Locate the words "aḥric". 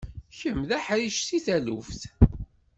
0.77-1.17